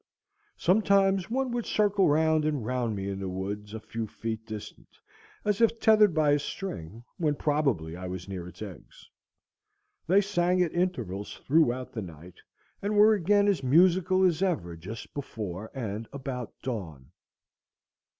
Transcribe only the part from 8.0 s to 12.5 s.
was near its eggs. They sang at intervals throughout the night,